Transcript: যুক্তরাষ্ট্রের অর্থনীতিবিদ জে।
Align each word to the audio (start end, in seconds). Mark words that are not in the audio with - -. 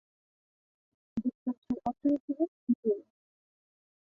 যুক্তরাষ্ট্রের 1.17 1.79
অর্থনীতিবিদ 1.85 2.49
জে। 2.79 2.93